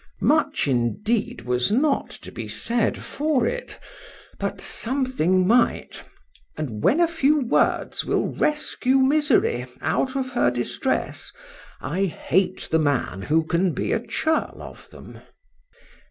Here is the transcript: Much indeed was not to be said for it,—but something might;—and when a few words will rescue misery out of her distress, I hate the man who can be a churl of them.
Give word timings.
Much 0.19 0.67
indeed 0.67 1.41
was 1.41 1.71
not 1.71 2.09
to 2.09 2.31
be 2.31 2.47
said 2.47 2.97
for 2.97 3.45
it,—but 3.45 4.59
something 4.59 5.45
might;—and 5.45 6.81
when 6.83 6.99
a 6.99 7.07
few 7.07 7.41
words 7.41 8.03
will 8.03 8.25
rescue 8.33 8.97
misery 8.97 9.63
out 9.79 10.15
of 10.15 10.31
her 10.31 10.49
distress, 10.49 11.31
I 11.81 12.05
hate 12.05 12.67
the 12.71 12.79
man 12.79 13.21
who 13.21 13.43
can 13.43 13.73
be 13.73 13.91
a 13.93 13.99
churl 14.03 14.57
of 14.59 14.89
them. 14.89 15.19